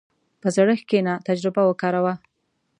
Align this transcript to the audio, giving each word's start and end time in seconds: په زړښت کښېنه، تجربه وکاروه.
په 0.41 0.47
زړښت 0.55 0.83
کښېنه، 0.89 1.13
تجربه 1.27 1.61
وکاروه. 1.65 2.13